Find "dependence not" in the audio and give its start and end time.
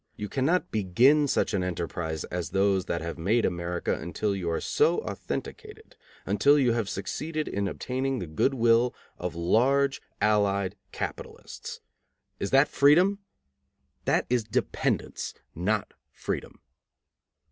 14.43-15.93